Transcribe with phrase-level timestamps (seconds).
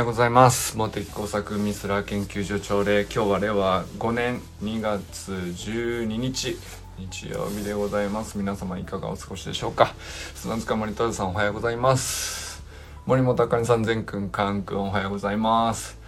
[0.00, 0.78] ようございます。
[0.78, 6.56] 茂木工作ミスラー研究所朝礼今日は令和5年2月12日
[6.98, 8.38] 日曜日でございます。
[8.38, 9.94] 皆様いかがお過ごしでしょうか。
[10.34, 12.62] 砂塚森田さんおはようございます。
[13.04, 15.98] 森本あかりさん善くんかんくんおはようございます。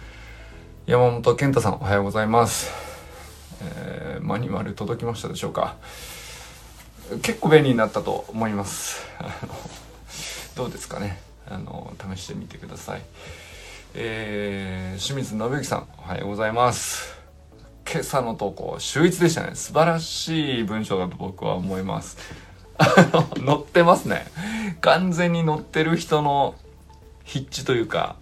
[0.87, 2.71] 山本健太さんおはようございます、
[3.61, 5.75] えーマニュアル届きましたでしょうか。
[7.21, 9.05] 結構便利になったと思います。
[10.55, 11.21] どうですかね。
[11.47, 13.01] あの試してみてください。
[13.95, 17.15] えー、清水信之さんおはようございます。
[17.87, 19.51] 今朝の投稿秀逸でしたね。
[19.53, 22.17] 素晴らしい文章だと僕は思います。
[22.79, 24.25] あの載ってますね。
[24.81, 26.55] 完全に載ってる人の
[27.23, 28.15] 筆致というか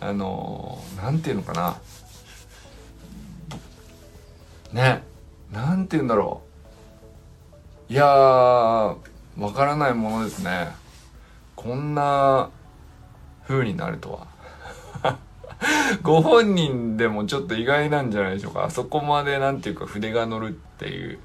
[0.00, 1.76] あのなんていうのかな。
[4.72, 5.04] ね
[5.52, 6.42] なんて言うんだろ
[7.88, 7.92] う。
[7.92, 8.06] いやー
[9.38, 10.70] わからないものですね。
[11.54, 12.50] こんな
[13.46, 14.34] 風になるとは。
[16.02, 18.64] ご本人でもちょっと意外なんじゃないでしょうか。
[18.64, 21.18] あそこまでなんていうか筆が乗るっていう。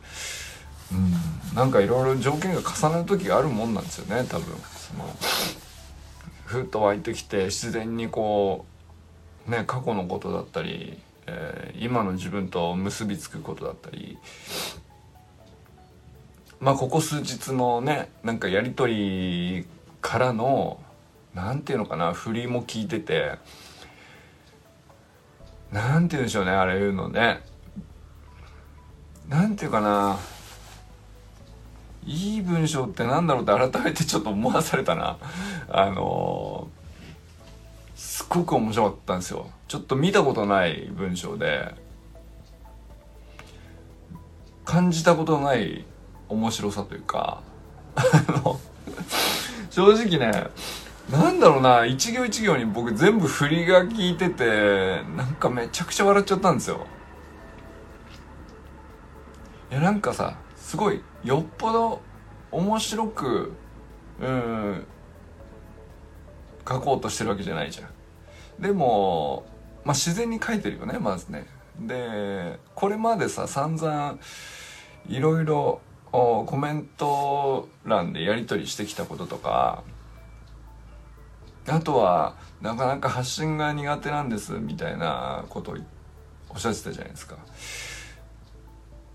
[0.91, 1.55] うん。
[1.55, 4.55] なんかいろいろ条件が重なる時があるもんなんですよね多分。
[4.75, 5.15] その
[6.45, 8.65] ふっと湧いてきて自然にこ
[9.47, 14.17] うね過去のことだったり、えー今の自分と結びつくことだったり。
[16.59, 19.65] まあここ数日のねなんかやり取り
[19.99, 20.79] からの
[21.33, 23.37] なんていうのかな振りも聞いてて。
[25.71, 27.41] なんて言うんでしょうねあれいうのね。
[29.29, 30.17] なんていうかな。
[32.05, 35.17] いい文章ってなんだろうって改めてちょっと思わされたな。
[35.69, 36.67] あの
[37.95, 39.49] すっごく面白かったんですよ。
[39.67, 41.73] ちょっと見たことない文章で。
[44.65, 45.85] 感じたことない
[46.29, 47.41] 面白さというか。
[47.95, 48.01] あ
[48.43, 48.59] の
[49.69, 50.47] 正直ね
[51.09, 56.85] なんだろうな一行一行に僕全部振りが効いててなんかめちゃくちゃ笑っちゃったんですよ。
[59.71, 62.01] いやなんかさすごいよっぽど
[62.51, 63.53] 面白く
[64.21, 64.85] うん
[66.67, 68.61] 書こうとしてるわけじゃないじゃん。
[68.61, 69.45] でも
[69.83, 71.45] まあ自然に書いてるよねまずね。
[71.79, 74.17] でこれまでさ散々
[75.09, 79.83] いろいろコメント欄でやり取りしてきたこととか
[81.67, 85.77] あとはなかなか発信が苦手なんですみたいなことを
[86.49, 87.37] おっしゃってたじゃないですか。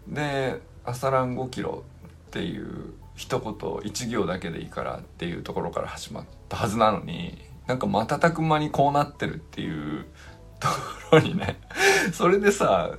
[0.09, 1.83] で「朝ラン5キロ」
[2.29, 10.07] っていう一言一行だけでいいからっていうところから始まったはずなのになんか瞬く間にこうなってるっていう
[10.61, 10.69] と
[11.11, 11.61] ころにね
[12.13, 12.93] それでさ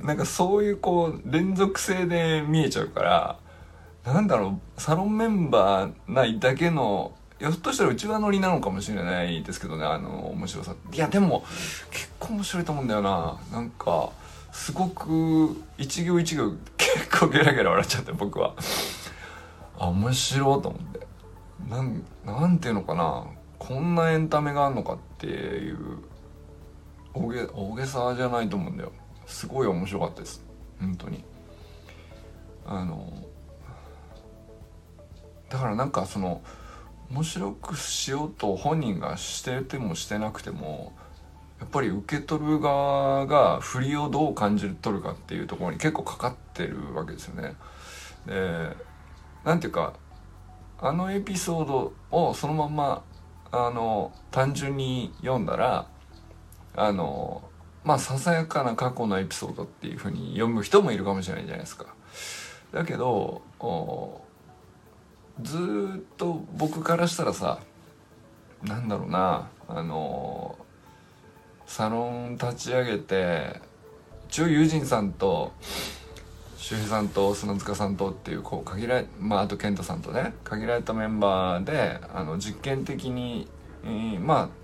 [0.00, 3.38] なんかそういうこう連続性で見えちゃうから
[4.04, 10.74] なんだろうサロンメンバーないだけのひょっとしたら内輪乗りなのかもしれないですけどねあの面白さ。
[10.92, 11.42] いやでも
[11.90, 13.40] 結構面白いと思うんだよな。
[13.50, 14.10] なんか
[14.52, 18.54] すごく一行一行結構ゲラゲラ笑っちゃって僕は。
[19.78, 21.06] あ面白いと思って。
[21.70, 23.24] なんなんていうのかな。
[23.58, 25.78] こんなエンタメがあるのかっていう
[27.14, 28.92] 大げ大げさじゃないと思うんだよ。
[29.24, 30.44] すごい面白かったです。
[30.78, 31.24] 本当に。
[32.66, 33.10] あの
[35.48, 36.42] だからなんかその
[37.10, 40.92] 面白くしようと本人がしててもしてなくても
[41.58, 47.54] やっぱり受け取る側が振りをどう感じ取るかっていうところに結構かかってるわけですよね。
[48.26, 48.76] で
[49.44, 49.94] なんていうか
[50.80, 53.02] あのエピソードをそのまま
[53.52, 55.86] あの単純に読んだら
[56.76, 57.42] あの
[57.84, 61.86] まあささやかな過去のエピソードっていうふうに読む人もいるかもしれないじゃないですか。
[62.72, 63.42] だけど
[65.42, 65.56] ず
[65.98, 67.60] っと僕からしたらさ
[68.62, 70.58] なんだろうなあの
[71.66, 73.60] サロン立ち上げて
[74.28, 75.52] 一応友人さんと
[76.56, 83.48] 周平さんと砂塚さんとっていうこう限られまああと健太さんとね限られたメンバーであの実験的に、
[83.84, 84.60] えーまあ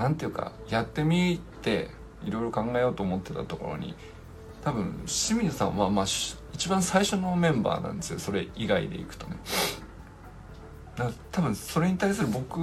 [0.00, 1.88] なんていうかやってみて
[2.24, 3.94] いろいろ考えようと思ってたところに
[4.62, 6.06] 多分清水さんはまあ
[6.58, 8.18] 一番最初のメンバーなんですよ。
[8.18, 9.36] それ以外でいくとね。
[11.30, 12.60] 多分それに対する僕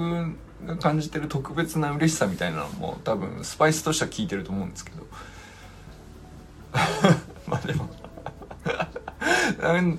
[0.66, 5.06] が感じてる特別な嬉しさみたいなのも多分スパイスとしては効いてると思うんですけど。
[7.48, 7.88] まあでも。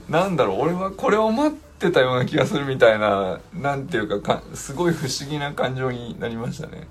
[0.07, 0.61] なんだろう。
[0.61, 6.87] 俺はこれを待ってたような気がするみたいななんていうかすごい不思議な感情になりましたね。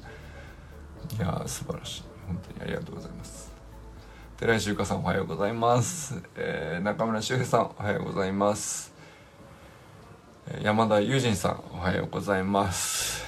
[1.17, 2.03] いやー素晴らしい。
[2.27, 3.46] 本当にありがとうございます。
[4.39, 8.93] 寺井修香さんおはようございます、えー中村修平さんおはようございます。
[10.61, 13.25] 山田友人さんおはようございます。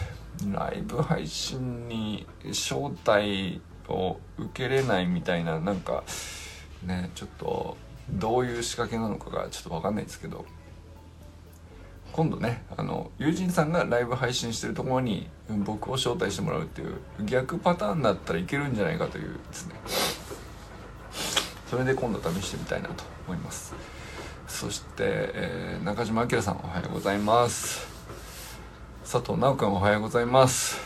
[0.52, 6.04] ライブ配信に招待を受けれないみたいななんか
[6.84, 7.78] ねちょっと
[8.10, 10.44] どういう仕掛けなのかがちょっと分かんないですけど。
[12.12, 15.28] 今度ねあの友人さんがライブ配信してるところに
[15.64, 19.74] 僕を招待してもらうっていう逆パターンだったらいけるんじゃないかというですね。
[21.70, 23.74] それで今度試してみたいなと思います。
[24.46, 27.86] そして、えー、中島明さんおはようございます。
[29.02, 30.80] 佐藤直君おはようございます。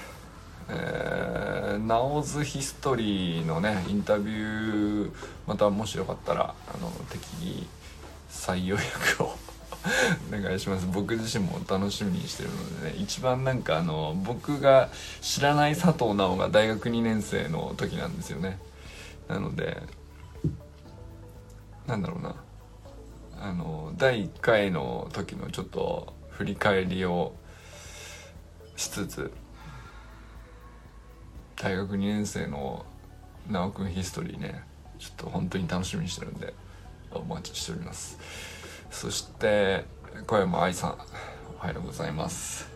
[0.69, 5.11] えー、ナオズヒストリーのねインタビュー
[5.46, 7.67] またもしよかったらあの適宜
[8.29, 9.37] 採用役を
[10.37, 10.87] お願いします。
[10.93, 14.88] 僕自身も楽しみにしてるのでね一番なんかあの僕が
[15.20, 18.58] 知らない佐藤直が大学2年生の時なんですよね。
[19.29, 20.01] なので
[21.93, 22.35] なんだろうな。
[23.39, 27.35] あの第1回の時のちょっと振り返りを
[28.77, 29.31] しつつ
[31.56, 32.87] 大学2年生の
[33.50, 34.62] 直くんヒストリーね
[34.99, 36.55] ちょっと本当に楽しみにしてるんで
[37.11, 38.19] お待ちしております。
[38.91, 39.85] そして
[40.27, 40.97] 小山愛さん
[41.59, 42.71] おはようございます。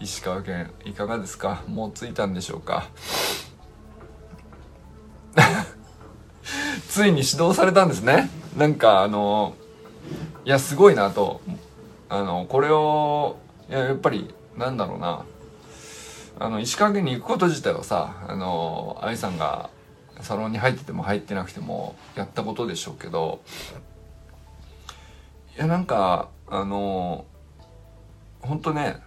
[0.00, 1.62] 石川県いかがですか？
[1.68, 2.88] もう着いたんでしょうか？
[6.88, 8.28] ついに指導されたんですね。
[8.56, 9.54] なんかあの
[10.46, 11.40] いやすごいなと。
[12.08, 13.36] あのこれを
[13.68, 15.24] いややっぱりなんだろうな。
[16.38, 19.70] あの石川県に行くこと自体はさあの愛さんが
[20.20, 23.40] サロンに入ってても入ってなくてもやったことでしょうけど
[25.56, 27.24] いやなんかあの
[28.40, 28.98] 本当ね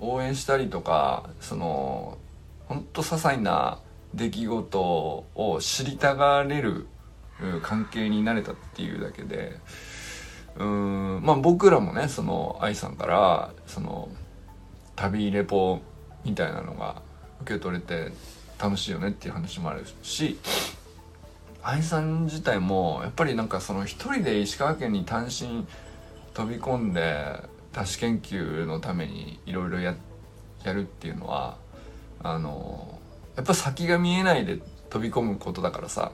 [0.00, 2.18] 応援したりとかその
[2.66, 3.78] 本当些細な
[4.12, 6.88] 出来事を知りたがれる
[7.62, 9.56] 関係になれたっていうだけで
[10.58, 14.08] うんまあ僕らもねその愛さんからその
[14.96, 15.80] 旅レポ
[16.24, 17.02] みたいなのが
[17.42, 18.12] 受け取れて
[18.58, 20.38] 楽しいよねっていう話もあるし
[21.62, 25.66] 愛さん自体もやっぱりなんかその一人で石川県に単身
[26.34, 29.94] 飛び込んで多子研究のためにいろいろや
[30.64, 31.56] るっていうのは
[32.22, 32.98] あの
[33.36, 34.58] やっぱ先が見えないで
[34.90, 36.12] 飛び込むことだからさ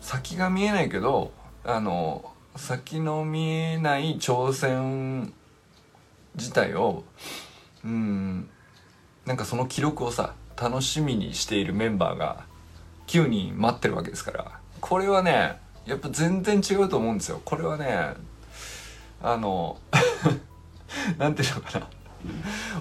[0.00, 1.32] 先が見えないけど
[1.64, 5.32] あの先の見えない挑戦
[6.34, 7.04] 自体を
[7.84, 8.48] うん
[9.26, 12.44] なんかその記録をさ楽しみにしているメンバーが
[13.06, 14.60] 9人待ってるわけですから。
[14.80, 17.40] これはねやっぱ全然違うと思うんですよ。
[17.44, 18.14] これはね
[19.22, 19.78] あの
[21.18, 21.86] なんていうのかな。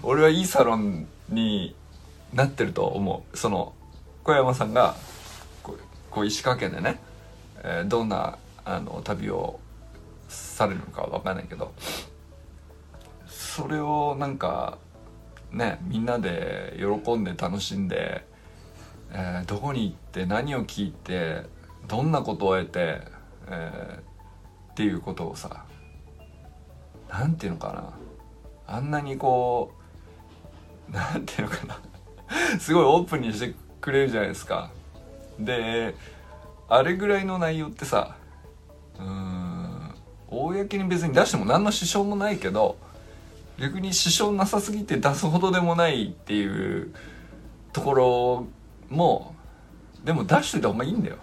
[0.04, 1.75] 俺はいいサロンに
[2.33, 3.38] なってると思う。
[3.38, 3.74] その
[4.24, 4.95] 小山さんが
[5.63, 7.00] こう石川県でね、
[7.63, 9.59] えー、どんなあの旅を
[10.27, 11.73] されるのかは分かんないけど
[13.27, 14.77] それをなんか
[15.51, 18.25] ねみんなで喜んで楽しんで、
[19.11, 21.44] えー、どこに行って何を聞いて
[21.88, 23.01] どんなことを得て、
[23.47, 25.65] えー、っていうことをさ
[27.09, 27.94] 何て言うのか
[28.67, 29.71] なあんなにこ
[30.89, 34.71] う何て言うのかなすごいオープンにしてくれるじゃないですか。
[35.39, 35.95] で
[36.69, 38.16] あれぐらいの内容ってさ
[39.00, 39.94] うん
[40.27, 42.77] 公に別に出しても何の支障もないけど
[43.58, 46.93] 逆に支障なさすぎて出すほどでもないっていう
[47.74, 48.48] ところ
[48.89, 49.36] も
[50.03, 51.17] でも出しといた方がいいんだよ。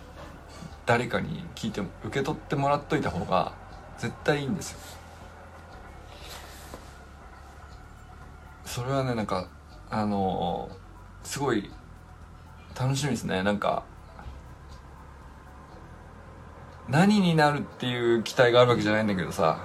[0.85, 3.54] 誰かに聞いても受け取ってもらっといた方が
[3.99, 4.78] 絶対いいんですよ。
[8.66, 9.49] それはねなんか
[9.90, 11.70] あのー、すごい
[12.78, 13.42] 楽しみですね。
[13.42, 13.85] なんか
[16.88, 19.59] 何になるっていう期待があるわけじゃないんだけどさ。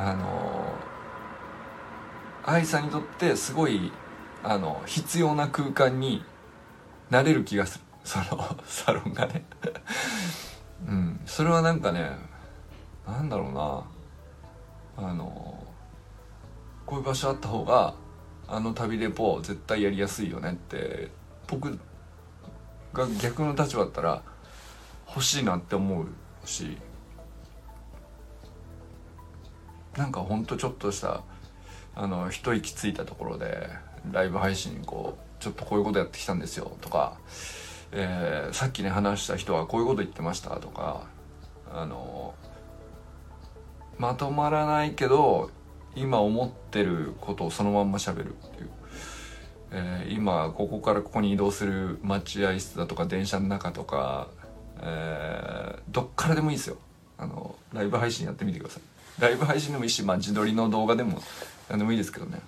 [0.00, 0.72] あの
[2.44, 3.90] 愛さんにとってすごい
[4.44, 6.22] あの必要な空間に
[7.10, 7.84] なれる気がする。
[8.04, 9.44] そのサロンがね。
[10.86, 11.20] うん。
[11.26, 12.16] それはなんかね
[13.06, 15.08] なんだろうな。
[15.10, 15.62] あの
[16.86, 17.94] こういう場所あった方が
[18.48, 21.10] あの旅レポ絶対やりやすいよねって
[21.46, 21.78] 僕
[22.98, 24.22] が逆の立場だったら
[25.08, 26.06] 欲しいなって思う
[26.44, 26.76] し
[29.96, 31.22] なんかほんとちょっとした
[31.94, 33.68] あの一息ついたところで
[34.12, 37.18] ライブ配信こうちょっとこういうことやってきたんですよとか、
[37.92, 41.06] えー、さっきね話した人はこういうこと言ってましたとか
[41.72, 42.34] あの
[43.98, 45.50] まとまらないけど
[45.96, 48.70] 今思ってることをそのまんま喋るっていう、
[49.70, 54.28] えー、今ここからここに移動する待合室だとか電車の中とか、
[54.80, 56.78] えー、どっからでもいいですよ。
[57.18, 58.82] あのライブ配信やってみてください。
[59.20, 61.20] ライブ配信でもいいし、まあ、自撮りの動画でも
[61.68, 62.40] 何でもいいですけどね。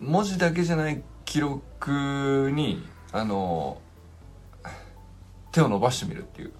[0.00, 3.80] 文字だけじゃない記録にあの
[5.52, 6.52] 手を伸ばしてみるっていう。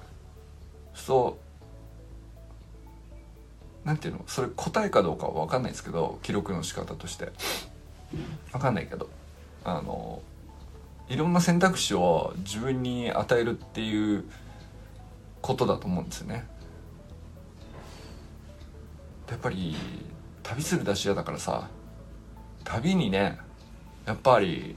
[0.94, 1.38] そ
[3.84, 4.24] うなんていうの？
[4.26, 7.32] それ答えかどうかは分かんないですけど記録の仕方として。
[8.52, 9.08] 分かんないけど
[9.64, 10.22] あの
[11.08, 14.24] いろんな選択肢を自分に与えるっていう
[15.42, 16.46] ことだと思うんですよね。
[19.28, 19.74] やっぱり
[20.42, 21.68] 旅する出し屋だからさ
[22.62, 23.38] 旅にね
[24.06, 24.76] やっぱり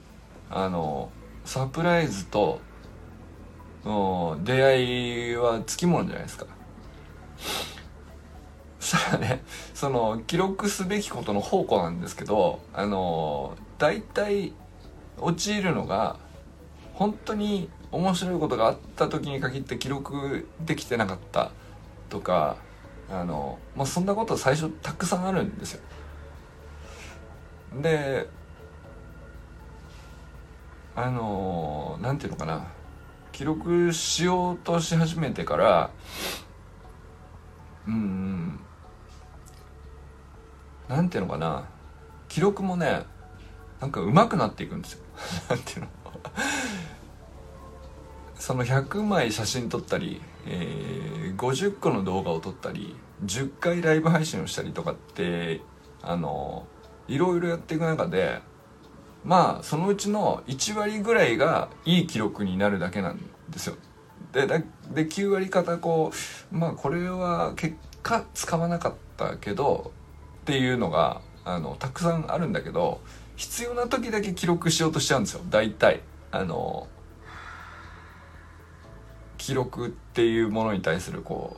[0.49, 1.09] あの
[1.45, 2.59] サプライズと
[3.83, 6.45] 出会いはつきものじゃないですか。
[8.87, 14.53] そしたらねその記録すべきことの宝庫なんですけどあの大体
[15.17, 16.15] 陥るのが
[16.93, 21.51] 本当に面白いことがあった時に限って記録できてなかった
[22.09, 22.55] とか
[23.11, 25.81] あの、まあ、そんなこと最初たくさんあるんですよ。
[27.81, 28.29] で
[30.95, 32.67] あのなんていうのかな
[33.33, 35.89] 記録しようとし始めてから
[37.85, 38.59] うん
[40.87, 41.65] なんていうのかな。
[42.27, 43.03] 記録もね
[43.79, 44.99] なんか上手くなっていくんですよ。
[45.49, 45.87] なんていうの。
[48.35, 55.61] その100枚写真撮ったり、えー、50個の動画を撮ったり10回ライブ配信をしたりとかって
[56.01, 56.65] あの
[57.07, 58.39] いろいろやっていく中で
[59.25, 63.75] まあそのうちの1割ぐらいがいい記録になるだけなんですよ。
[64.31, 64.63] でで
[65.07, 66.11] 9割方こ
[66.51, 69.91] うまあこれは結果使わなかったけど
[70.47, 73.01] っていうのがあのたくさんあるんだけど
[73.35, 75.99] 必要な時だけ記録しようとしちゃうんですよ大体。
[76.31, 76.87] あの
[79.37, 81.57] 記録っていうものに対するこ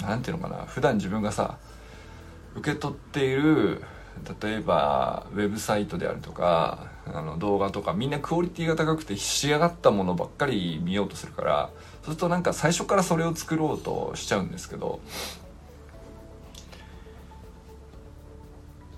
[0.00, 1.56] う何ていうのかな普段自分がさ
[2.56, 3.82] 受け取っている
[4.42, 11.70] 例えばウェブサイトであるとかあの動画とかみんなクオリティが高くて仕上がったものばっかり見ようとするから
[12.02, 15.00] そうするとなんか最初からそれを作ろうとしちゃうんですけど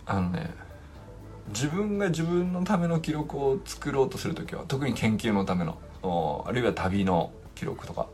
[0.08, 0.50] あのね
[1.48, 5.78] 自分が自分のための記録を作ろうとする時は特に研究のための
[6.46, 8.06] あるいは旅の記録とか、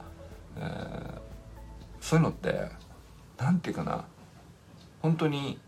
[0.58, 1.18] えー、
[2.00, 2.68] そういうのって
[3.38, 4.04] 何て言うかな
[5.00, 5.58] 本当に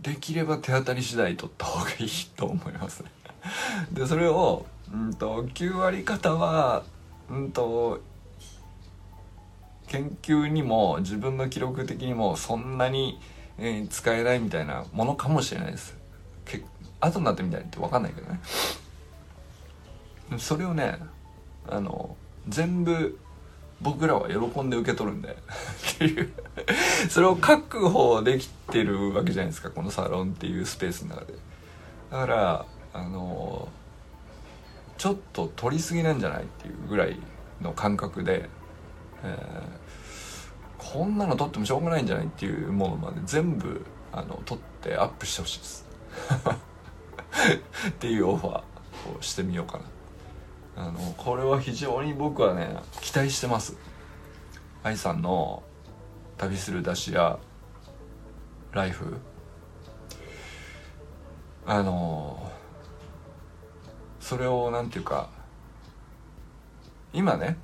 [0.00, 3.02] できれば手当たり次第取った方がいいと思います。
[3.02, 3.10] ね
[3.92, 6.82] でそれを、うんと、9割方は、
[7.30, 8.00] うんと、
[9.88, 13.18] 研究にも自分の記録的にもそんなに、
[13.58, 15.96] えー、使えないみたいなものかもしれないです。
[16.44, 16.62] け
[17.00, 18.40] 後になってみたいって分かんないけどね。
[20.38, 20.98] それをね
[21.66, 22.16] あの
[22.48, 23.18] 全部
[23.80, 26.32] 僕らは喜んで受け取るんでっていう。
[27.08, 31.34] それを確保できてるわけじゃないですかこのサロンっていうスペースの中で。
[32.10, 33.68] だからあの
[34.96, 37.16] ちょっと取りすぎなんじゃないっていうぐらい
[37.60, 38.48] の感覚で、
[39.22, 39.87] えー、
[40.78, 45.86] こんなの撮ってもしょうがないんじゃないっていうものまで全部あの撮ってアップしてほしいです。
[47.90, 49.84] っていうオファーをしてみようかな。
[50.84, 53.76] あのこれは非常に僕はね期待してます。
[54.82, 55.62] 愛さんの
[56.36, 57.38] 旅する出し屋
[58.72, 59.16] ライフ。
[61.66, 62.50] あの
[64.20, 65.28] それをなんていうか
[67.12, 67.56] 今ね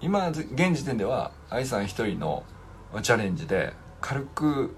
[0.00, 2.44] 今現時点では愛さん一人の
[3.02, 4.74] チャレンジで軽く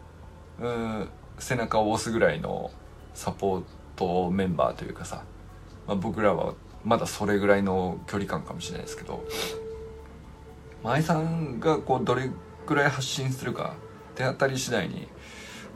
[1.38, 2.73] 背中を押すぐらいの
[3.14, 3.62] サポー
[3.95, 5.23] トメンバーというかさ、
[5.87, 6.54] まあ、僕らは
[6.85, 9.25] まだそれぐらいの距離感かもしれないですけど
[10.83, 12.28] 愛さんがこうどれ
[12.66, 13.75] ぐらい発信するか
[14.16, 15.07] 手当たり次第に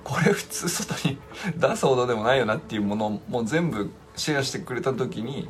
[0.02, 1.18] これ普通外に
[1.56, 5.48] 出すほどでもないよなっていうものも全部シェアしてくれた時に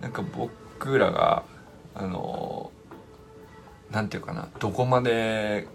[0.00, 1.44] なんか僕らが
[1.94, 2.72] あの
[3.90, 5.66] なんていうかなどこまで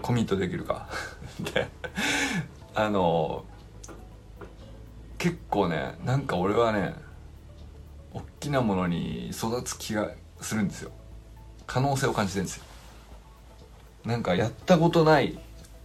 [0.00, 0.88] コミットできるか。
[1.54, 1.68] で
[2.74, 3.44] あの
[5.18, 6.94] 結構ねなんか俺はね
[8.12, 10.10] 大きなものに育つ気が
[10.40, 10.90] するんですよ。
[11.66, 12.64] 可能性を感じてるんですよ。
[14.04, 15.38] なんかやったことない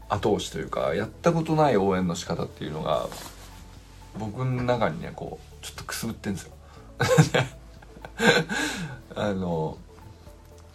[0.09, 3.07] 後押しというかやったことない応援の仕方っていうのが
[4.17, 6.53] 僕の中にねこうちょっとくすぶってんですよ。
[9.15, 9.77] あの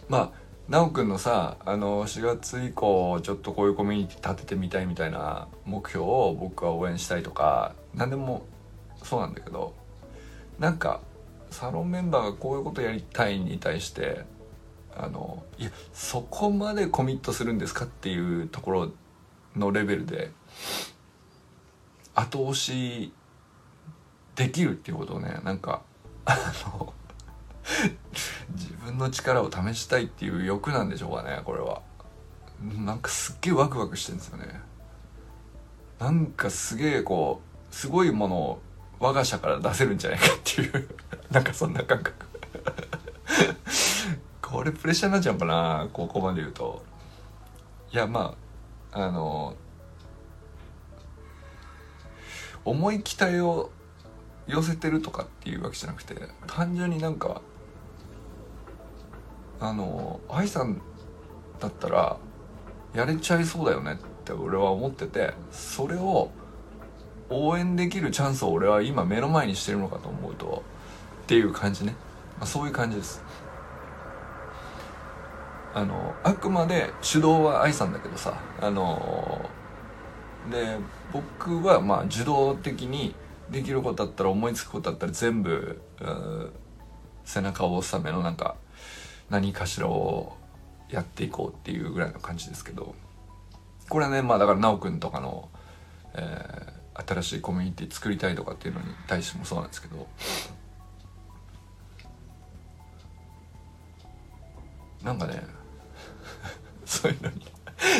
[0.09, 8.45] まあ奈くんのさあの4月以降ちょっとこういうコミュニティ立ててみたいみたいな目標を僕は応援したいとか何でも
[9.03, 9.73] そうなんだけど
[10.59, 11.01] なんか
[11.51, 14.23] サロンメンバーがこういうことやりたいに対して
[14.95, 18.91] あのいやそこまでコミットするんですかっていうところ
[19.55, 20.31] のレベルで
[22.15, 23.11] 後押し
[24.35, 25.81] できるっていうことをねなんか
[26.25, 26.37] あ
[26.79, 26.93] の
[28.55, 31.81] 自分の力を試したいっていう欲なんでしょうかねこれは。
[32.85, 34.61] なんかすっげえワクワクしてるんですよね。
[35.99, 37.41] なんかすげえこ
[37.71, 38.61] うすごいものを
[38.99, 40.89] 我が社から出せるんじゃないかっていう。
[41.31, 42.25] なんかそんな感覚。
[44.41, 46.83] これプレッシャーになっちゃうのかなここまで言うと。
[47.91, 48.35] いやま
[48.91, 49.55] ああの
[52.65, 53.71] 重い期待を
[54.47, 56.15] 寄せてるとかっていうわけじゃなくて
[56.47, 57.41] 単純になんか
[59.63, 60.81] あの愛さん
[61.61, 62.17] だったら
[62.93, 66.31] やれちゃいそうだよねって俺は思っててそれを
[67.29, 70.63] 応援できるチャンスを俺は今目の前にしてるのかと思うと
[71.23, 71.95] っていう感じね、
[72.37, 73.23] まあ、そういう感じです。
[75.73, 79.49] あのあくまで主導は愛さんだけどさあの
[80.51, 80.77] で
[81.13, 83.15] 僕はまあ受動的に
[83.49, 85.81] できることだったら思いつくことだったら全部
[87.23, 88.57] 背中を押すためのなんか
[89.33, 90.37] 何かしらを
[90.91, 92.93] やっていこうっていうぐらいの感じですけど
[93.89, 95.49] これはねまあだから奈くんとかの、
[96.13, 100.07] えー、新しいコミュニティ作りたいとかっていうのに対してもそうなんですけど
[105.03, 105.41] なんかね
[106.85, 107.51] そういうのに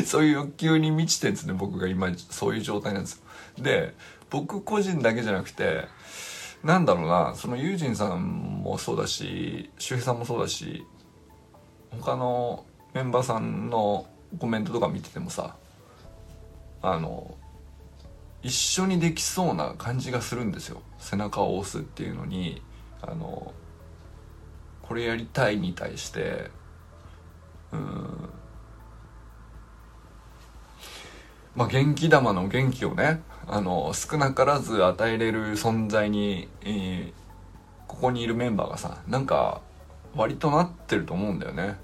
[0.05, 3.13] そういう欲求に満ちてんですね僕が今そういう状態なんです
[3.57, 3.63] よ。
[3.63, 3.95] で
[4.29, 5.87] 僕個人だけじゃなくて
[6.63, 10.85] なんだろうなそのユージンさんもそうだし周平さんもそうだし
[11.99, 14.05] 他のメンバーさんの
[14.39, 15.55] コメントとか見ててもさ
[16.81, 17.35] あの
[18.41, 20.81] 一緒にできそうな感じがするんですよ。
[20.99, 22.61] 背中を押すっていうのに
[23.01, 23.53] あの
[24.81, 26.49] これやりたいに対して
[27.71, 28.29] うん
[31.55, 37.13] まあ元気玉の元気をねあの少なからず与えれる存在に、えー、
[37.87, 39.61] ここにいるメンバーがさなんか
[40.15, 41.77] 割となってると思うんだよね。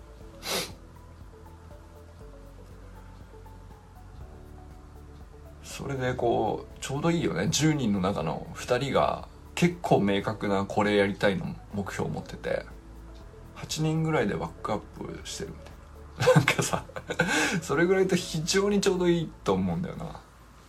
[5.64, 7.44] それでこうちょうどいいよね。
[7.44, 12.66] 10人の中の2人が結構明確なこれやりたいの目標を持ってて。
[13.60, 15.56] 8人ぐらいでバックアップしてるみ
[16.22, 16.34] たいな。
[16.36, 16.86] なんかさ
[17.62, 20.22] それぐらいと非常にちょうどいいと思うんだよな。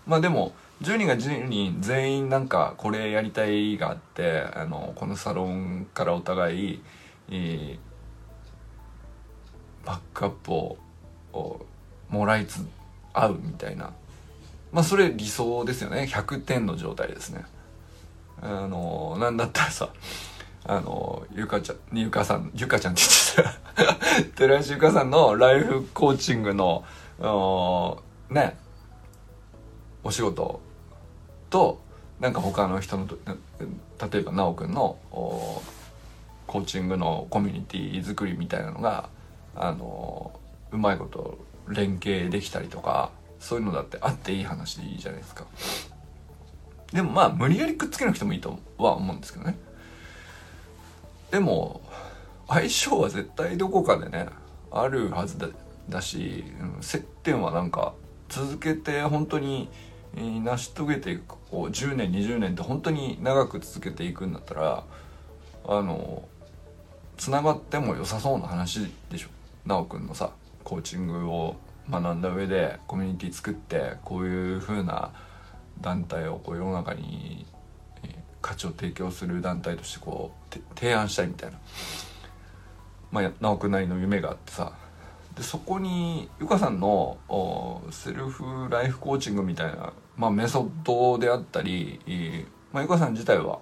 [0.07, 6.83] まあでも10人が10人全員なんかこれやりたいがあってあのこのサロンからお互い、
[7.31, 7.90] えー
[9.85, 10.79] バックアップを
[12.09, 12.64] もらいつ
[13.12, 13.93] 合うみたいな。
[14.73, 16.07] まあそれ理想ですよね。
[16.09, 17.45] 100点の状態ですね。
[18.43, 19.88] あのなんだったらさ
[20.64, 23.03] あのゆかちゃんゆかさんゆかちゃんって
[23.37, 24.25] 言ってた。
[24.37, 26.85] 寺橋ゆかさんのライフコーチングの
[28.31, 28.57] ね
[30.05, 30.61] お仕事。
[31.49, 31.81] と
[32.21, 34.99] なんか他の人の例えば奈くんの
[36.50, 39.08] コーチングのコミュニティ作りみたいなのが
[39.54, 40.32] あの
[40.72, 45.44] うまいこと連携できたりとかそういうのだってあっていい話でいいじゃないですか。
[46.92, 49.56] でもまあ無理やりくっつけなくてもいいとは思うんですけどね。
[51.30, 51.82] でも
[52.48, 54.26] 相性は絶対どこかでね
[54.72, 55.46] あるはずだ
[55.88, 57.94] だし、うん、接点はなんか
[58.28, 59.68] 続けて本当に
[60.16, 64.84] 成し遂げていくこう10年20年って本当に長く続けていくんだったら
[65.64, 66.24] あの
[67.20, 69.28] つながっても良さそうな話でしょ？
[69.68, 70.30] 奈くんのさ
[70.64, 71.56] コーチングを
[71.90, 75.12] 学んだ上でコミュニティ作ってこういう風な
[75.83, 77.44] 団体をこう世の中に
[78.40, 81.59] 価値を提供する団体としてこう提案したいみたいな。
[83.11, 84.72] まあ直くんなりの夢があってさ。
[85.37, 87.18] でそこにゆかさんの
[87.90, 92.00] セルフライフコーチングみたいな、まあ、メソッドであったり、
[92.72, 93.61] まあ、ゆかさん自体は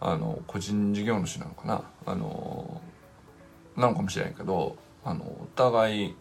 [0.00, 1.82] あの個人事業主なのかな？
[2.06, 2.80] あの
[3.76, 6.14] なのかもしれないけどあのお互い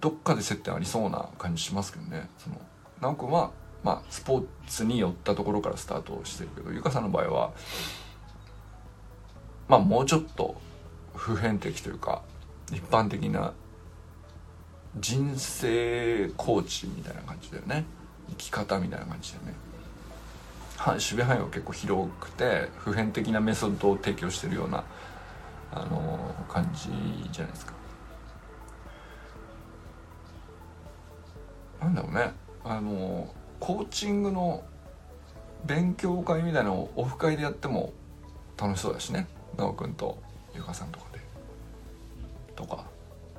[0.00, 2.28] どっかで接点ありそうな感じしますけどね。
[2.38, 2.60] その
[3.00, 3.50] 直君は、
[3.82, 7.52] まあ、スポーツに寄ったところからスタートしてるけどゆかさんの場合は
[9.68, 10.60] まあもうちょっと
[11.14, 12.22] 普遍的というか
[12.70, 13.52] 一般的な
[14.98, 17.84] 人生コーチみたいな感じだよね。
[18.28, 19.54] 生き方みたいな感じだよね。
[20.90, 24.84] 守備範囲は結構広くて普遍的なメソッドを提供してるような
[25.72, 26.90] あの感じ
[27.30, 27.72] じゃないですか。
[31.80, 32.32] なんだろうね。
[32.64, 34.62] あのコーチングの
[35.64, 37.92] 勉強会みたいなのをオフ会でやっても
[38.56, 39.26] 楽しそうだしね。
[39.56, 40.18] 奈くんと
[40.54, 41.20] ゆかさんとかで。
[42.54, 42.84] とか。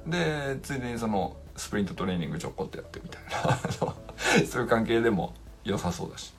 [0.08, 3.58] でついでにそのスプリントトレーニングちょこっとやってみたいな。
[4.48, 6.34] そういう関係でも良さそうだし。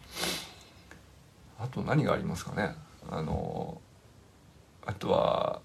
[1.74, 2.74] と何がありますかね？
[3.10, 3.80] あの
[4.86, 5.60] あとは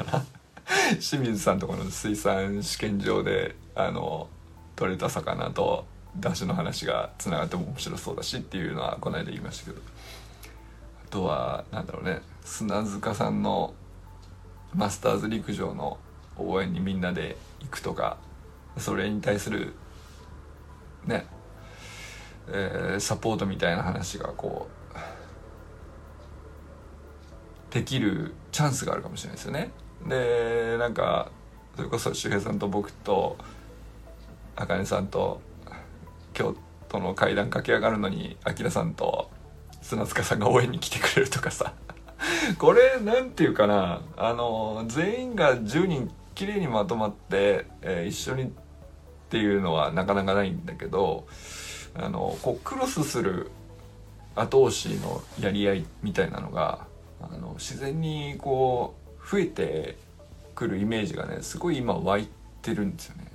[1.00, 4.28] 清水さんとこの水産試験場であの
[4.74, 9.80] 取れた魚と出汁の話がつながっても面白そうだしっていうのはこの間言いましたけど。
[11.04, 12.20] あとはなんだろうね。
[12.44, 13.74] 砂塚さんの
[14.74, 15.98] マスターズ陸上の
[16.36, 18.18] 応援にみんなで行くとか
[18.76, 19.74] それに対する
[21.04, 21.26] ね、
[22.48, 24.76] えー、サポートみたいな話がこう
[27.76, 29.70] できるチャンスがあるかもしれないですよね。
[30.08, 31.30] でなんか
[31.76, 33.36] それこそ周平さんと僕と
[34.56, 35.42] 茜さんと
[36.32, 36.56] 京
[36.88, 39.30] 都の階段駆け上がるのに明さんと
[39.82, 41.74] 砂塚さんが応援に来てくれるとかさ
[42.58, 48.48] これなんていうかなあの全員が10人きれいにまとまって、えー、一緒にっ
[49.28, 51.26] ていうのはなかなかないんだけど
[51.94, 53.50] あのこうクロスする
[54.34, 56.86] 後押しのやり合いみたいなのが
[57.20, 59.96] あの自然にこう増えて
[60.54, 62.28] くるイメージがねすごい今湧い
[62.62, 63.32] てるんですよね。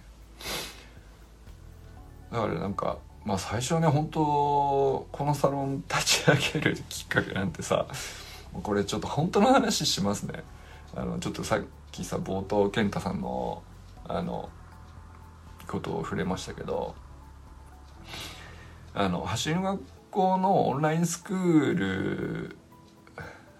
[2.31, 7.85] だからなんかまあ最初はね本当このサロン立ち上げるきっかけなんてさ
[8.63, 10.43] これちょっと本当の話しますね。
[10.95, 13.63] あのちょっとさっきさ冒頭健太さんの
[14.07, 14.49] あの
[15.67, 16.95] ことを触れましたけど
[18.93, 22.57] あの走りの学校のオンラインスクール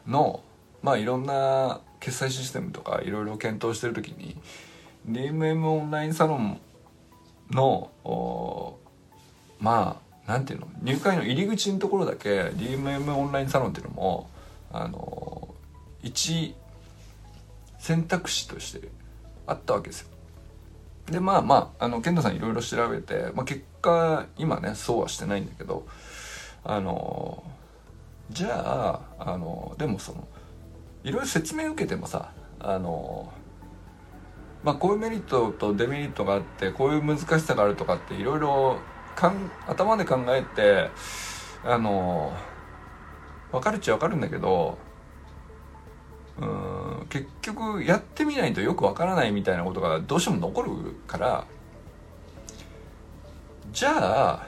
[0.08, 0.44] の
[0.82, 4.38] まあいろんな決済システムとかいろいろ検討してる時に
[5.10, 6.60] DMM オンラインサロン
[7.52, 7.92] の
[9.60, 14.30] まあなんていうの入会の入り口のところだけ DMM オンラインサロンっていうのも
[14.72, 15.54] あの
[16.04, 16.56] 一
[17.80, 18.88] 選択肢として
[19.46, 20.08] あったわけですよ。
[21.08, 25.86] でまあまああの健太さんいろいろ調べて、まあ、結果今ねそうはしてないんだけど
[26.64, 27.44] あの
[28.32, 30.26] じゃああのでもその
[31.04, 33.32] いろいろ説明受けてもさあの
[34.64, 38.78] まあこういうメリットとデメリットがあってこういう難しさがあるとかっていろいろ
[39.68, 40.90] 頭で考えて
[41.66, 42.34] あの
[43.52, 44.78] 分かるっちゃ分かるんだけど
[46.40, 50.72] うん結局やってみないとよく分からないみたいなことがどうしても残る
[51.06, 51.46] から
[53.74, 54.48] じゃあ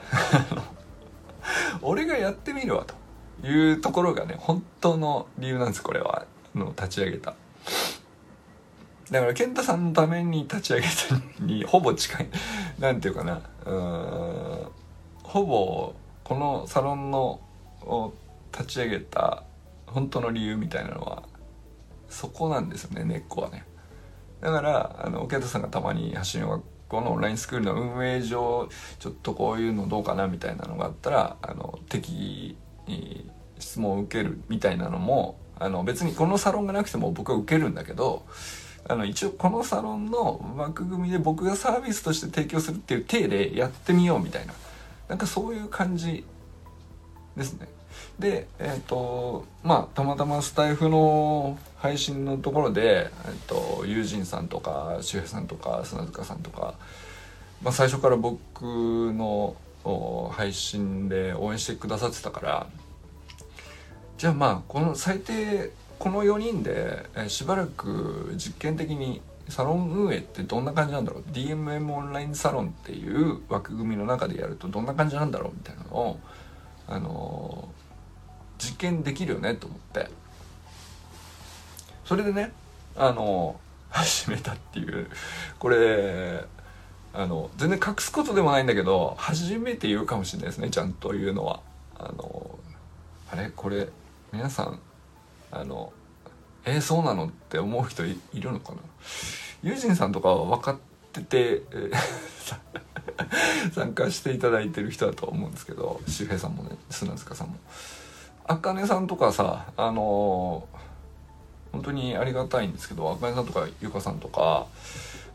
[1.82, 3.03] 俺がやってみるわと。
[3.44, 6.26] いうところがね本当の理由なんですこれは。
[6.56, 7.34] の立ち上げた。
[9.12, 12.30] だから健太さんのために立ち上げたにほぼ近い
[12.80, 13.42] なんていうかな。
[13.66, 14.68] うん
[15.24, 17.42] ほぼこのサロンの
[17.82, 18.14] を
[18.52, 19.44] 立ち上げた
[19.88, 21.24] 本当の理由みたいなのは
[22.08, 23.66] そこなんですよね根っこはね。
[24.42, 33.26] だからあの健太さんがたまに橋の学校のオンラインスクールの運営上ちょっとこういうのどうかなみたいなのがあったらあの適宜
[33.60, 38.26] 質問を受けるみたいなのもあの別にこのサロンがなくても僕は受けるんだけど
[38.88, 44.54] あの一応このサロンの枠組みで僕がサービスとして提供するっていう体でやってみようみたいな
[45.08, 46.26] なんかそういう感じ
[47.38, 47.68] ですね。
[48.20, 56.76] でえっ、ー、とまあたまたまスタイフの配信のところで、えーと、友人さんとか周平さんとか砂塚さんとか、
[57.62, 59.56] まあ、最初から僕の
[60.32, 62.68] 配信で応援してくださってたから
[64.18, 75.54] じゃあまあこの最低この4人で、えしばらく実験的にサロン運営ってどんな感じなんだろう？DMM オンラインサロンっていう枠組みの中でやるとどんな感じなんだろう？
[75.54, 76.20] みたいなのを
[76.88, 77.70] あの、
[78.58, 80.10] 実験できるよねと思って。
[82.04, 82.52] それでね
[82.98, 85.08] あの、始めたっていう。
[85.60, 86.44] これ
[87.14, 91.62] あの全然隠すことでもないんだけど初めて言うかもしれないですねちゃんと言うのは。
[91.98, 92.60] あの
[93.32, 93.52] あれ？
[93.56, 93.88] これ
[94.34, 94.80] 皆さん
[95.52, 95.94] あの
[96.66, 98.80] えー、そうなのって思う人いるのかな？
[99.62, 100.78] ユージンさんとかは分かっ
[101.12, 101.94] てて、えー、
[103.72, 107.58] 参加していただいてる人だと思うんですけど周平さんもね砂塚さんも。
[108.46, 114.66] あかねさんとかさあのー、本当にありがたいんですけどあかねさんとかゆかさんとか、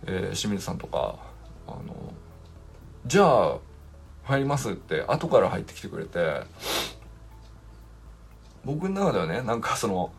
[0.07, 1.15] えー、清水さんとか
[1.69, 2.13] あの
[3.07, 3.59] じゃあ
[4.25, 6.43] 入りますって後から入ってきてくれて
[8.65, 10.13] 僕の中ではねなんかその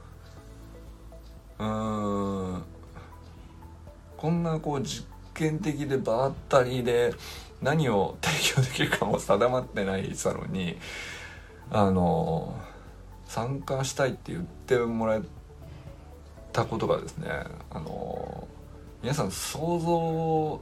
[1.60, 2.63] うん
[4.17, 7.13] こんなこう実験的で場ったりで
[7.62, 10.78] 何を提供できるかも定まってないサロンに
[11.71, 12.58] あの
[13.25, 15.21] 参加したいって言ってもらえ
[16.52, 17.30] たことがですね
[17.69, 18.47] あの
[19.02, 20.62] 皆さん想像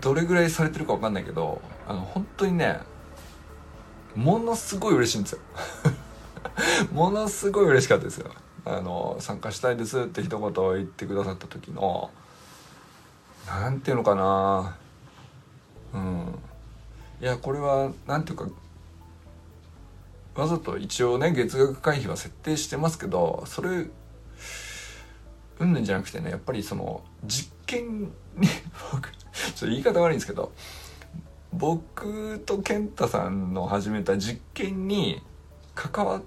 [0.00, 2.80] どれぐらいされてるか分かんないけどあの本当にね
[4.16, 5.40] ものすごい嬉しいんですよ。
[6.92, 8.30] ものすごい嬉しかったですよ。
[8.64, 12.10] あの参加したいですって一言言ってくださった時の
[13.46, 14.76] なんていうのかな。
[15.94, 16.38] うん。
[17.20, 18.48] いやこれはなんていうか
[20.34, 23.86] わざと一応ね月額会費は設定してますけどそれ
[25.58, 28.10] うんぬんじゃなくてねやっぱりその実験に
[28.92, 30.52] 僕ちょっと言い方悪いんですけど
[31.58, 35.22] 僕と健太さんの始めた実験に
[35.74, 36.22] 関わっ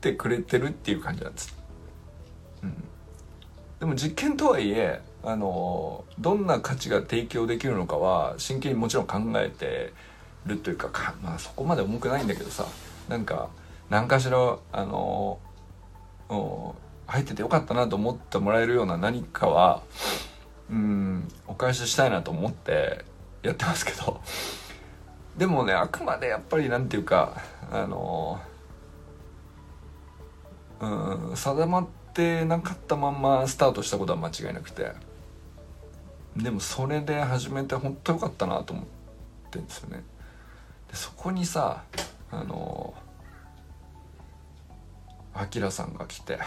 [0.00, 1.56] てくれてるっていう感じなんです。
[2.62, 2.74] うん、
[3.78, 9.92] でも実験とはいえあのどんな価値が提供できるのかは真剣にもちろん考えて
[10.46, 12.66] るというかか、まあ、そこまで重くないんだけどさ
[13.08, 13.50] なんか
[13.90, 15.38] 何かしらあの
[17.06, 19.82] 入っててよかったなと思ってもらえるような何かは
[20.70, 23.04] うんお返ししたいなと思って
[23.42, 24.20] やってますけど。
[25.36, 28.40] でもねあくまでやっぱりなんていうかあの
[30.80, 34.92] うん定まってなかったまんまスタートしたことは間違いなくて。
[36.36, 38.84] でもそれで始めて本当よかったなと思っ
[39.50, 40.04] てんですよね。
[40.88, 41.82] でそこにさ
[42.30, 42.94] あの
[45.34, 46.38] あきらさんが来て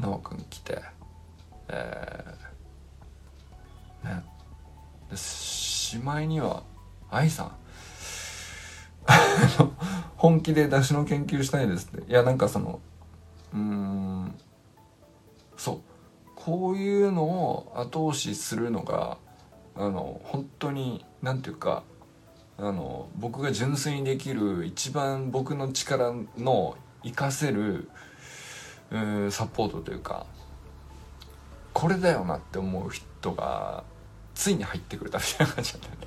[0.00, 0.82] 奈くん来て
[1.68, 4.24] えー、ね
[5.12, 6.62] でしまいには
[7.10, 7.52] 愛さん。
[10.16, 12.10] 本気で出汁の研究したいですって。
[12.10, 12.80] いやなんかその
[13.52, 14.34] うん
[15.56, 15.80] そう。
[16.34, 19.18] こういうのを後押しするのが
[19.76, 21.82] あの本当に何て言うか
[22.58, 27.88] あの僕が純粋にできる一番僕の力の活かせる
[29.30, 30.26] サポートというか
[31.72, 33.84] これだよなって思う人が
[34.34, 36.02] ついに入ってくれたみたいな感じだった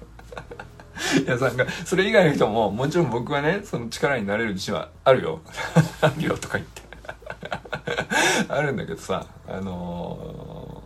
[1.19, 5.41] いやさんかそれ以外の人ももちろん僕はねその力になれる自信はあるよ。
[6.01, 6.81] あるよとか言って。
[8.47, 10.83] あるんだけどさあの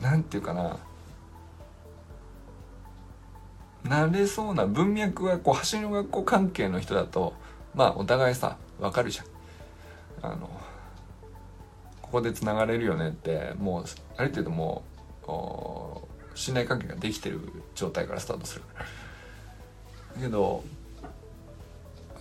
[0.00, 0.76] ー、なんていうかな。
[3.84, 7.32] なれそうな文脈がこう橋の学校関係の人だと
[7.74, 9.26] まあお互いさ分かるじゃん。
[10.22, 10.50] あの
[12.02, 13.84] ここでつながれるよねってもう
[14.16, 14.82] ある程度も
[15.22, 17.40] う信頼関係ができてる
[17.74, 18.62] 状態からスタートする
[20.16, 20.64] だけど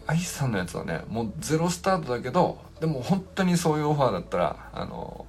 [0.08, 5.26] アイスさんのやつはねもうゼロスタートだけどでも本当にそういうオファーだったらあの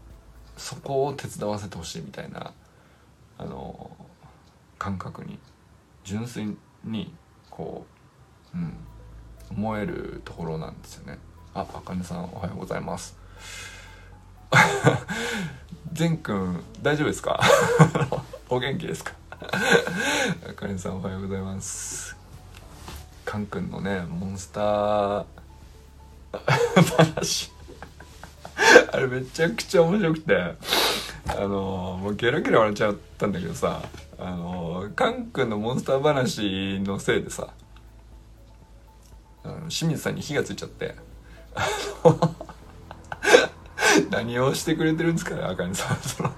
[0.57, 2.53] そこを手伝わせてほしいみたいな
[3.39, 3.91] あの
[4.79, 5.39] 感覚に
[6.05, 7.13] 純粋に
[7.51, 7.87] こ
[8.55, 8.75] う、うん、
[9.51, 11.19] 思えるところなんですよね。
[11.53, 13.17] ああかねさんおはようございます。
[15.93, 17.41] 善くん大丈夫ですか？
[18.51, 19.13] お元気ですか？
[20.49, 22.17] あかねさんおはようございます。
[23.25, 25.25] カンくんのねモンスター
[26.99, 27.53] 話。
[28.93, 30.55] あれめちゃくちゃ面白くて。
[31.29, 33.83] あのもうゲラゲラ笑っちゃったんだけどさ。
[34.19, 37.49] あのカン君のモンスター話のせいでさ。
[39.45, 40.97] あの清水さんに火がついちゃって。
[44.11, 45.97] 何をしてくれてるんですかねあかねさん。
[45.99, 46.33] その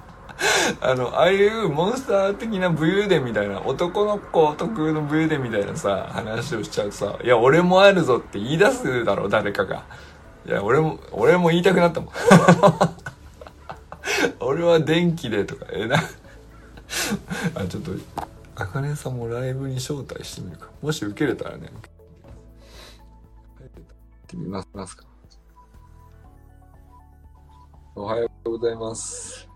[0.80, 9.84] あのああいうモンスター的な武勇伝みたいな男の子特有の武勇伝みたいなさ話をしちゃうとさ「いや俺もあるぞ」って言い出すだろ誰かが。
[10.44, 12.10] いや俺も俺も言いたくなったもん。
[14.40, 15.96] 俺は電気でとかええな
[17.54, 17.92] あちょっと
[18.56, 20.68] あかねさんもライブに招待してみるか。
[20.82, 21.68] もし受けれたらね。
[21.68, 21.70] っ
[24.32, 25.04] てみますか。
[27.94, 29.51] おはようございます。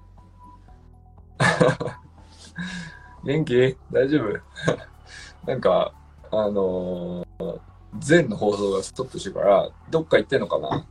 [3.24, 3.76] 元気？
[3.92, 4.40] 大丈夫？
[5.50, 5.92] なんか
[6.30, 7.60] あのー、
[8.08, 10.68] 前の放送がストップしてからどっか行ってんのかな？
[10.68, 10.84] あ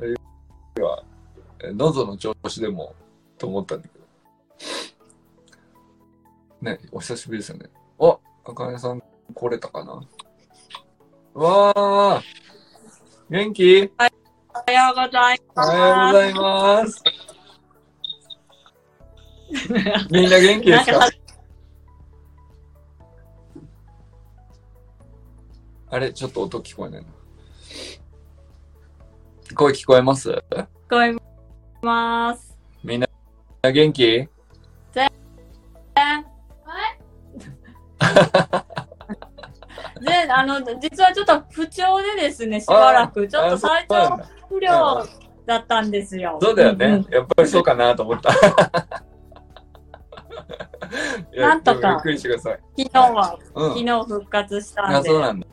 [0.00, 0.16] る
[0.76, 1.02] いは
[1.62, 2.94] 喉の調子でも
[3.36, 4.04] と思ったんだけど。
[6.60, 7.70] ね、お久しぶりですよね。
[8.00, 9.02] あ、あかねさん
[9.32, 10.02] 来れたかな？
[11.34, 12.22] わー！
[13.30, 13.92] 元気？
[13.96, 15.70] おはようございます。
[15.70, 17.02] おはようございます。
[20.10, 21.08] みんな元気ですか？
[25.90, 27.08] あれちょっと音聞こえないな。
[29.56, 30.28] 声聞こえます？
[30.30, 31.16] 聞こえ
[31.82, 32.56] ます。
[32.84, 33.08] みんな
[33.72, 34.28] 元気？
[40.00, 44.16] で、 あの、実はちょっと不調でですね、しばらく、ちょっと体調
[44.48, 45.04] 不良
[45.44, 46.38] だったんですよ。
[46.40, 47.04] そうだよね。
[47.10, 48.30] やっぱりそうかなと思った。
[51.42, 52.60] なんとかでもゆっくりしてください。
[52.78, 53.68] 昨日は、うん。
[53.70, 55.46] 昨日復活したあ、んでそうなんだ。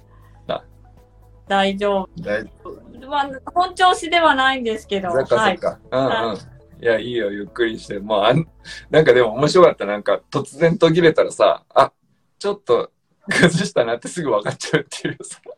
[1.48, 3.08] 大丈大丈夫。
[3.08, 5.18] まあ、本調子ではないんですけど、夫。
[5.18, 5.56] そっかそはい。
[5.56, 5.80] っか。
[5.92, 6.84] うんはうん。
[6.84, 8.00] いや、いいよ、ゆっくりして。
[8.00, 8.48] もう、あん、
[8.90, 9.86] なんかでも面白かった。
[9.86, 11.92] なんか、突然途切れたらさ、あ、
[12.40, 12.92] ちょっと
[13.30, 15.40] 崩したなってすぐ分かっちゃうっていうさ。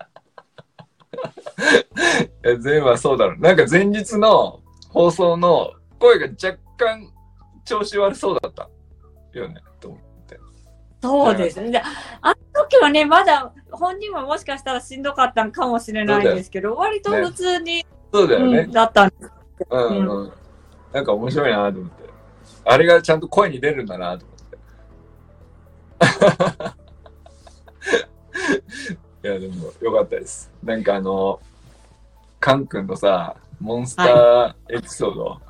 [2.45, 3.39] いや全部はそうだろう。
[3.39, 4.59] なんか前日の
[4.89, 7.11] 放送の声が若干
[7.65, 8.69] 調子悪そうだった。
[9.33, 9.61] よね。
[9.79, 9.99] と思う
[11.01, 11.71] そうですね。
[11.71, 18.71] であの時はね、まだ本人ももしかしたらしんどかったのかもしれないんですけど、割と普通に、そうだよねうん。
[18.71, 19.31] だったんです。
[19.69, 20.33] うんうん。
[20.93, 22.09] なんか面白いなと思って。
[22.65, 24.57] あれがちゃんと声に出るんだなと思って。
[29.27, 30.51] いや、でもよかったです。
[30.63, 31.39] なんかあの、
[32.39, 35.41] カン君のさ、モンスターエピソード、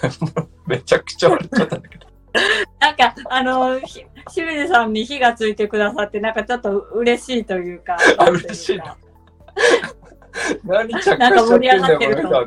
[0.66, 2.06] めちゃくちゃ笑っちゃったんだけど。
[2.80, 7.96] なんか、あの、ひ清水さんに火がついてくださって、なんかちょっと嬉しいというか。
[8.18, 8.96] あ嬉しいな。
[10.64, 12.38] 何着火しちゃってんなんか盛り上がだよ、ってるこの。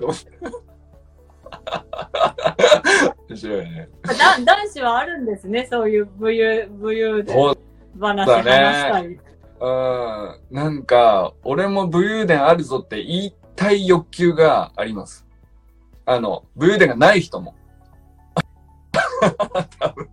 [3.29, 3.89] 面白いね。
[4.03, 7.57] だ男子はあるんですね、そういう武勇、武勇でそう
[7.99, 9.19] 話話したり。
[9.61, 10.55] うん。
[10.55, 15.25] なんか、俺も武勇伝あるぞって言いたい欲求があります。
[16.05, 17.55] あの、武勇伝がない人も。
[19.79, 20.09] 多 分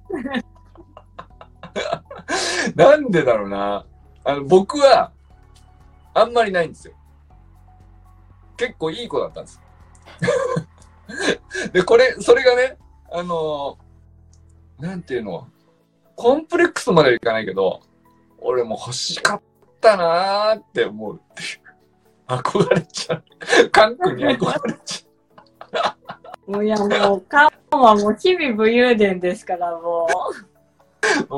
[2.74, 3.86] なんでだろうな。
[4.24, 5.12] あの、僕は、
[6.14, 6.94] あんまりないんですよ。
[8.56, 9.60] 結構いい子だったんです。
[11.72, 12.78] で、これ、それがね、
[13.10, 13.78] あの、
[14.78, 15.48] なんていうの、
[16.14, 17.80] コンプレックスまではいかないけど、
[18.38, 19.42] 俺も欲しかっ
[19.80, 21.66] たなーって思うっていう。
[22.26, 23.70] 憧れちゃう。
[23.70, 25.06] カン君に憧れち
[26.46, 30.55] もういや、もう、カンはもう日々武勇伝ですから、もゃう。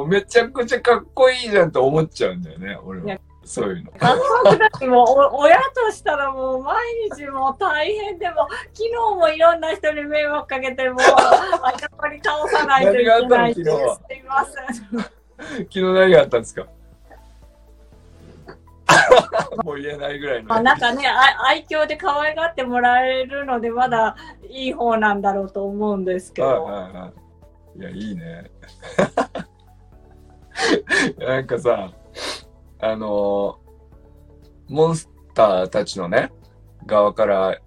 [0.07, 3.19] めちゃくちゃかっこいいじゃんって思っちゃうんだよね、俺は。
[3.45, 4.91] そういうの。
[4.91, 6.77] も親としたらもう毎
[7.17, 10.99] 日もう大変でも、昨日もいろんな人に迷惑かけて、もう、
[11.65, 13.65] 頭に倒さないといけないすい
[14.27, 14.99] ません。
[14.99, 16.67] 昨日何があったんですか？
[19.65, 20.49] もう言えないぐらいの。
[20.49, 24.15] まあ、なんかね、あ愛嬌で可愛がってもらえるので、まだ
[24.51, 26.65] いい方なんだろうと思うんですけはいど。
[26.65, 27.13] はいは
[27.77, 27.79] い。
[27.79, 28.51] いや、いいね。
[31.19, 31.93] なんかさ、
[32.81, 33.69] あのー
[34.69, 36.31] モンスターたちのね、
[36.87, 37.59] 側から、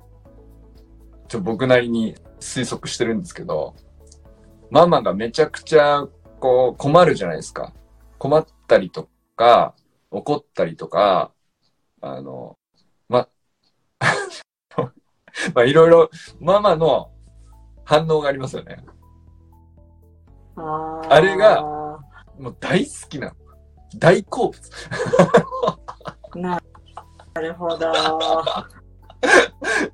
[1.27, 3.75] ちょ、僕なりに推測してるんですけど、
[4.69, 6.07] ママがめちゃくちゃ、
[6.39, 7.73] こう、困るじゃないですか。
[8.19, 9.73] 困ったりとか、
[10.11, 11.31] 怒ったりとか、
[12.01, 12.57] あの、
[13.09, 13.27] ま、
[15.55, 17.11] まあ、いろいろ、ママの
[17.83, 18.83] 反応がありますよね。
[20.55, 21.80] あれが
[22.41, 23.33] もう大好きなの。
[23.97, 24.71] 大好物。
[26.35, 26.61] な
[27.33, 27.93] なるほど。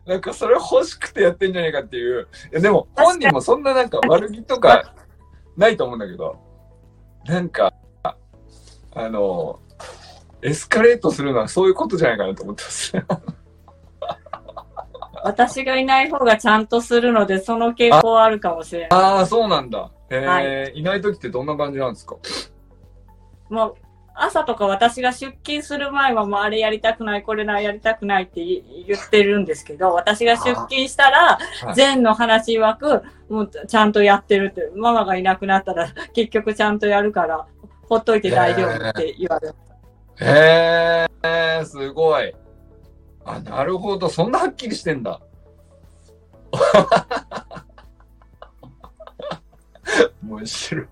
[0.06, 2.30] なんかそれ欲しくてやってんじゃねえかっていう。
[2.52, 4.94] いやでも本人もそんななんか悪気とか
[5.58, 6.40] ないと思うんだけど、
[7.26, 8.16] なんか、あ
[9.10, 9.60] の、
[10.42, 12.94] エスカレートするのはそういうことじゃないかなと思ってます。
[15.24, 18.90] 私がいない方がちゃんとするので、その傾向はあるかもしれない。
[18.92, 19.92] ああ、そうなんだ。
[20.10, 22.16] えー、、はいない時ってどんな感じなんですか？
[23.50, 23.76] もう、
[24.16, 37.46] 朝とか私が出勤する前は、もうあれやりたくない、これなやりたくないって言言ってるんですけど、私が出勤したらはい、善の話曰く、もうちゃんとやってるって、ママがいなくなったら、結局ちゃんとやるから、
[37.88, 39.56] ほっといて大丈夫って言われる。
[40.20, 42.34] へえー、すごい。
[43.24, 44.10] あ、なるほど。
[44.10, 45.22] そんなはっきりしてんだ。
[50.24, 50.88] 面白い。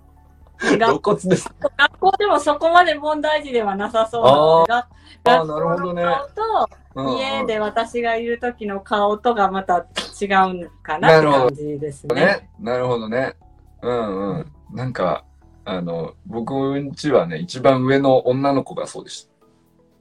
[0.60, 1.50] 露学骨です。
[1.78, 4.88] 学校でもそこまで問題児ではなさそうなの
[5.24, 9.86] で、学なるほどね校の顔と、家で私がいる時の顔とがまた
[10.20, 10.26] 違
[10.62, 12.16] うかなって感じですね。
[12.16, 12.50] ね。
[12.60, 13.36] なるほどね。
[13.82, 14.52] うんうん。
[14.72, 15.26] なんか、
[15.66, 19.28] あの、僕んちはね、一番上の女の子がそうでし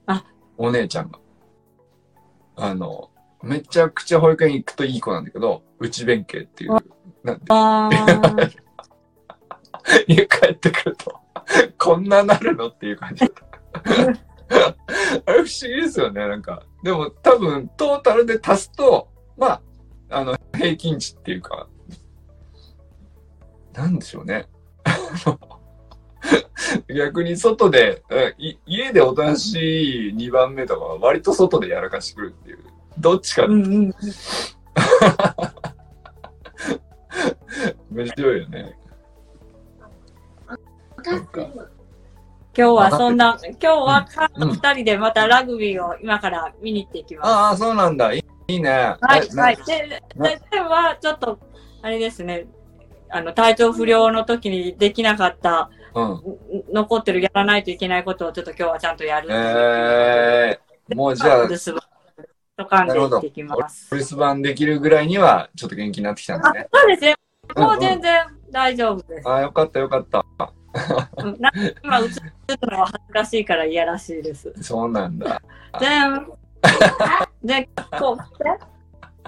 [0.07, 0.13] た。
[0.13, 0.25] あ
[0.57, 1.19] お姉ちゃんが。
[2.55, 3.09] あの、
[3.43, 6.77] めちゃくちゃ保育園行くといい子なんだけど、内弁慶っていう、
[7.23, 8.55] なんて、
[10.07, 11.15] 家帰ってくると、
[11.77, 13.45] こんななるのっていう感じだった。
[15.25, 16.63] あれ不思議ですよね、なんか。
[16.83, 19.61] でも多分、トータルで足すと、まあ、
[20.09, 21.67] あの、平均値っていうか、
[23.73, 24.47] なんでしょうね。
[26.93, 28.03] 逆に外で、
[28.65, 32.59] 家でおとなしい2番目とかは割と外でやらかしてくるっていう。
[32.97, 33.93] どっちかうんうん。
[37.91, 38.77] 面白いよね。
[41.05, 41.41] そっか
[42.57, 47.27] 今日はそんな、今日はうん二人でまたラグビーを今から見に行っていきます。
[47.27, 48.13] ああ、そうなんだ。
[48.13, 48.95] いいいいね。
[49.01, 49.57] はい、えはい。
[49.57, 51.37] で、ででは、ちょっと、
[51.81, 52.47] あれですね、
[53.09, 56.05] あの、体調不良の時にできなかった、うん。
[56.13, 56.23] ん
[56.71, 59.27] 残ってるやらないといけないことをちょっと今日はちゃんとやる。
[59.31, 61.81] えー、もうじゃあ留、守番
[62.57, 63.89] とかんで行ってきます。
[63.91, 66.67] お留守番できるぐらいには、ちょっと元気になってきたんだあね。
[66.73, 67.15] そうですね。
[67.55, 69.27] もうんううん全然大丈夫です。
[69.27, 70.25] ああ、よかったよかった。
[71.83, 72.11] 今映る
[72.71, 74.53] のは恥ずかしいから嫌らしいです。
[74.61, 75.41] そうなんだ。
[75.79, 76.27] 全、
[77.43, 77.69] で、
[77.99, 78.17] こう、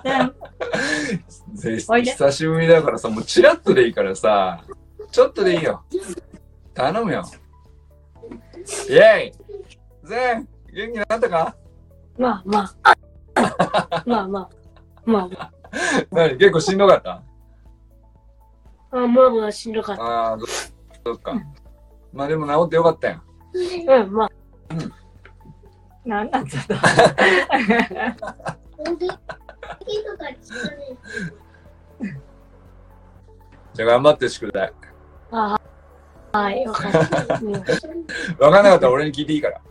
[0.04, 4.64] で久しぶりだからさ、もうチラッとでいいからさ、
[5.12, 5.84] ちょっとでいいよ。
[6.74, 7.24] 頼むよ。
[8.90, 9.32] イェイ
[10.04, 11.56] ゼン元気になったか？
[12.18, 12.96] まあまあ。
[14.06, 14.50] ま あまあ。
[15.06, 15.52] まあまあ。
[16.12, 16.38] 何？
[16.38, 17.24] 結構しんどかった？
[18.92, 20.38] あまあまあしんどかった。
[21.08, 21.42] ああ、そそっか。
[22.14, 23.22] まあでも治ってよかったよ。
[23.54, 24.32] うん、まあ。
[26.06, 26.74] なんなんちょっと。
[33.74, 34.74] じゃあ頑張って宿題。
[35.32, 35.60] あ
[36.32, 36.98] はい、よかった。
[37.36, 39.62] うんわかんなかったら俺に聞いていいから。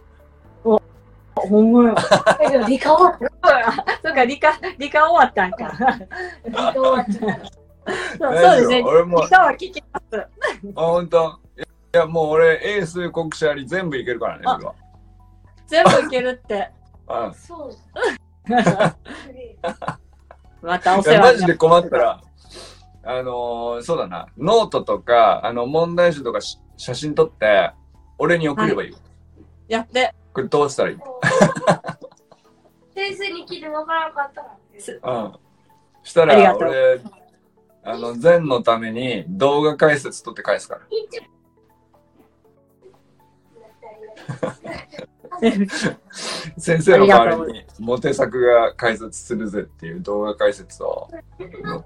[1.36, 1.94] ほんまや。
[2.40, 3.84] えでも理科終わった。
[4.02, 5.98] そうか、理科、理科終わったんか。
[6.46, 7.65] 理科終わった。
[8.18, 8.82] そうですね。
[8.84, 10.26] 俺も理科は聞きます。
[10.74, 11.62] あ、ほんとい
[11.96, 14.74] や、もう俺、エース、国士あり全部いけるからね、あ俺は。
[15.66, 16.70] 全部いけるって。
[17.06, 17.70] あそう。
[20.62, 22.20] またお世話マジで困ったら、
[23.04, 27.70] あのーそうだな、ノートとか、あの、問題集とかし写真撮って、
[28.18, 28.98] 俺に送ればいいよ。
[29.68, 30.14] やって。
[30.32, 30.96] これどうしたらいい？
[32.94, 34.56] 先生に聞いてわからなかったら。
[35.14, 35.32] うん。
[36.02, 37.00] したら、ありがとう俺、
[37.86, 40.80] あの、全のために動画解説撮って返すから。
[46.58, 51.08] 先生の代わりにモテ作が解説するぜっていう動画解説を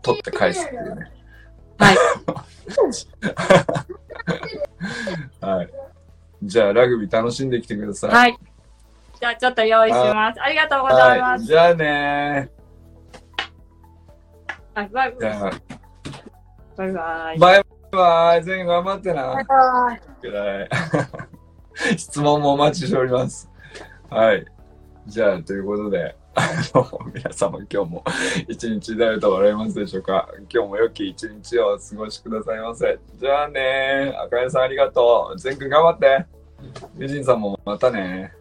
[0.00, 1.12] 撮って返すっていうね。
[1.78, 1.96] はい。
[5.44, 5.70] はい。
[6.42, 8.10] じゃあ、ラグビー楽しんできてください。
[8.10, 8.38] はい。
[9.20, 10.40] じゃあちょっと用意します。
[10.40, 11.44] ありがとうございます。
[11.44, 12.50] じゃあね
[14.74, 15.20] はいバイー。
[15.20, 15.79] じゃあ、
[16.80, 17.38] バイバイ。
[17.38, 17.62] バイ
[17.92, 18.44] バイ。
[18.44, 19.22] 全員頑張ってな。
[19.24, 19.46] はい。
[20.22, 20.68] くらい。
[21.98, 23.50] 質問もお待ちしております。
[24.08, 24.46] はい。
[25.06, 28.04] じゃあ、ということで、あの、皆様今日も
[28.48, 30.26] 一日誰と笑いますでしょうか？
[30.50, 32.98] 今日も良き一日をお過ごしくださいませ。
[33.18, 35.38] じゃあね赤谷さんありがとう。
[35.38, 36.24] 全くん頑張って。
[36.94, 38.32] 美人さんもまたね